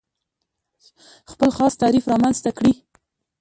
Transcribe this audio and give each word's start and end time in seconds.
خپل 1.31 1.49
خاص 1.57 1.73
تعریف 1.81 2.03
رامنځته 2.13 2.51
کړي. 2.57 2.73